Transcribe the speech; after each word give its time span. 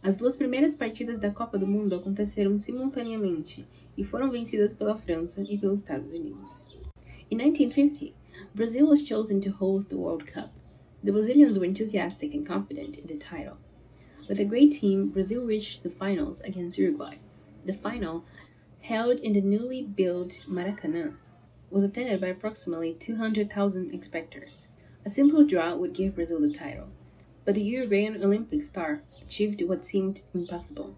As 0.02 0.16
duas 0.16 0.36
primeiras 0.36 0.77
partidas 0.77 1.18
da 1.18 1.30
Copa 1.30 1.58
do 1.58 1.66
Mundo 1.66 1.96
aconteceram 1.96 2.56
simultaneamente 2.58 3.66
e 3.97 4.04
foram 4.04 4.31
vencidas 4.31 4.72
pela 4.72 4.97
França 4.97 5.42
e 5.42 5.58
pelos 5.58 5.81
Estados 5.81 6.12
Unidos. 6.12 6.72
In 7.31 7.38
1950, 7.38 8.14
Brazil 8.54 8.87
was 8.87 9.03
chosen 9.03 9.41
to 9.41 9.50
host 9.50 9.91
the 9.91 9.97
World 9.97 10.25
Cup. 10.25 10.50
The 11.03 11.12
Brazilians 11.12 11.58
were 11.58 11.66
enthusiastic 11.66 12.34
and 12.34 12.47
confident 12.47 12.97
in 12.97 13.06
the 13.06 13.16
title. 13.16 13.58
With 14.28 14.41
a 14.41 14.44
great 14.44 14.72
team, 14.72 15.10
Brazil 15.10 15.44
reached 15.44 15.82
the 15.82 15.91
finals 15.91 16.41
against 16.42 16.78
Uruguay. 16.78 17.16
The 17.64 17.72
final, 17.75 18.25
held 18.81 19.19
in 19.19 19.32
the 19.32 19.41
newly 19.41 19.82
built 19.82 20.44
Maracanã, 20.48 21.14
was 21.70 21.82
attended 21.82 22.20
by 22.20 22.28
approximately 22.28 22.94
200,000 22.94 24.03
spectators. 24.03 24.68
A 25.08 25.10
simple 25.10 25.42
draw 25.42 25.74
would 25.74 25.94
give 25.94 26.16
Brazil 26.16 26.38
the 26.38 26.52
title, 26.52 26.88
but 27.46 27.54
the 27.54 27.62
Uruguayan 27.62 28.22
Olympic 28.22 28.62
star 28.62 29.00
achieved 29.22 29.62
what 29.62 29.86
seemed 29.86 30.20
impossible. 30.34 30.96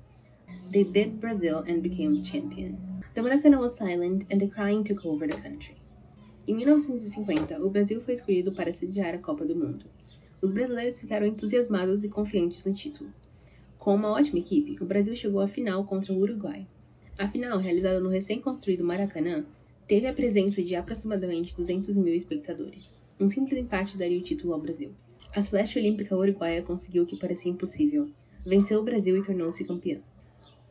They 0.73 0.83
beat 0.83 1.21
Brazil 1.21 1.59
and 1.59 1.81
became 1.81 2.21
champion. 2.21 3.05
The 3.15 3.21
Maracanã 3.21 3.61
was 3.61 3.79
silent 3.79 4.27
and 4.29 4.41
the 4.41 4.49
crying 4.49 4.83
took 4.83 5.07
over 5.07 5.29
the 5.29 5.41
country. 5.41 5.77
Em 6.49 6.55
1950, 6.55 7.65
o 7.65 7.71
Brasil 7.71 8.01
foi 8.01 8.15
escolhido 8.15 8.53
para 8.53 8.73
sediar 8.73 9.15
a 9.15 9.19
Copa 9.19 9.45
do 9.45 9.55
Mundo. 9.55 9.87
Os 10.43 10.51
brasileiros 10.51 10.99
ficaram 10.99 11.25
entusiasmados 11.25 12.03
e 12.03 12.09
confiantes 12.09 12.67
no 12.67 12.75
título. 12.75 13.11
Com 13.79 13.95
uma 13.95 14.11
ótima 14.11 14.41
equipe, 14.41 14.77
o 14.83 14.87
Brasil 14.87 15.15
chegou 15.15 15.41
à 15.41 15.47
final 15.47 15.85
contra 15.85 16.13
o 16.13 16.19
Uruguai. 16.19 16.67
A 17.17 17.29
final, 17.29 17.59
realizada 17.59 18.01
no 18.01 18.09
recém-construído 18.09 18.83
Maracanã, 18.83 19.45
teve 19.87 20.09
a 20.09 20.13
presença 20.13 20.61
de 20.61 20.75
aproximadamente 20.75 21.55
200 21.55 21.95
mil 21.95 22.17
espectadores. 22.17 22.99
Um 23.21 23.29
simples 23.29 23.61
empate 23.61 23.99
daria 23.99 24.19
o 24.19 24.23
título 24.23 24.55
ao 24.55 24.59
Brasil. 24.59 24.93
A 25.37 25.43
Celeste 25.43 25.79
Olímpica 25.79 26.17
Uruguaia 26.17 26.63
conseguiu 26.63 27.03
o 27.03 27.07
que 27.07 27.19
parecia 27.19 27.53
impossível. 27.53 28.09
Venceu 28.47 28.81
o 28.81 28.83
Brasil 28.83 29.15
e 29.15 29.23
tornou-se 29.23 29.63
campeã. 29.67 30.01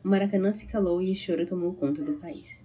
O 0.04 0.08
Maracanã 0.08 0.52
se 0.52 0.66
calou 0.66 1.00
e 1.00 1.12
o 1.12 1.14
choro 1.14 1.46
tomou 1.46 1.72
conta 1.74 2.02
do 2.02 2.14
país. 2.14 2.64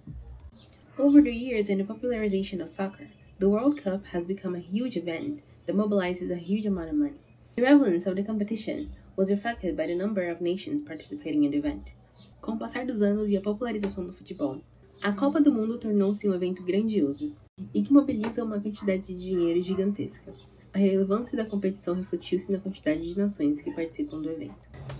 Over 0.98 1.22
the 1.22 1.30
years 1.30 1.68
in 1.68 1.76
the 1.76 1.84
popularization 1.84 2.60
of 2.60 2.68
soccer, 2.68 3.06
the 3.38 3.46
World 3.46 3.80
Cup 3.80 4.02
has 4.12 4.26
become 4.26 4.56
a 4.56 4.60
huge 4.60 4.98
event 4.98 5.44
that 5.66 5.76
mobilizes 5.76 6.32
a 6.32 6.36
huge 6.36 6.66
amount 6.66 6.90
of 6.90 6.96
money. 6.96 7.20
The 7.54 7.62
relevance 7.62 8.08
of 8.08 8.16
the 8.16 8.24
competition 8.24 8.88
was 9.16 9.30
reflected 9.30 9.76
by 9.76 9.86
the 9.86 9.94
number 9.94 10.28
of 10.28 10.42
nations 10.42 10.82
participating 10.82 11.44
in 11.44 11.52
the 11.52 11.58
event. 11.58 11.94
Com 12.40 12.54
o 12.54 12.58
passar 12.58 12.84
dos 12.84 13.02
anos 13.02 13.30
e 13.30 13.36
a 13.36 13.40
popularização 13.40 14.04
do 14.04 14.12
futebol, 14.12 14.60
a 15.02 15.12
Copa 15.12 15.40
do 15.40 15.52
Mundo 15.52 15.78
tornou-se 15.78 16.28
um 16.28 16.34
evento 16.34 16.62
grandioso 16.62 17.34
e 17.72 17.82
que 17.82 17.92
mobiliza 17.92 18.44
uma 18.44 18.60
quantidade 18.60 19.06
de 19.06 19.20
dinheiro 19.20 19.62
gigantesca. 19.62 20.32
A 20.72 20.78
relevância 20.78 21.36
da 21.36 21.44
competição 21.48 21.94
refletiu-se 21.94 22.52
na 22.52 22.58
quantidade 22.58 23.06
de 23.06 23.18
nações 23.18 23.60
que 23.60 23.70
participam 23.70 24.20
do 24.20 24.30
evento. 24.30 24.54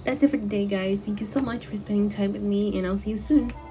That's 0.05 0.23
it 0.23 0.29
for 0.29 0.41
today, 0.41 0.67
guys. 0.67 1.01
Thank 1.01 1.23
you 1.23 1.27
so 1.27 1.43
much 1.43 1.67
for 1.67 1.77
spending 1.77 2.09
time 2.09 2.33
with 2.33 2.43
me, 2.43 2.79
and 2.79 2.87
I'll 2.87 2.97
see 2.97 3.11
you 3.11 3.19
soon. 3.19 3.66